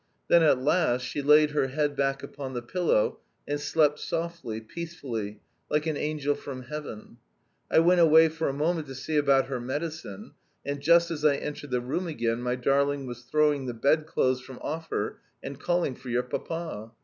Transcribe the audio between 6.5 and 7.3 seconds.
Heaven.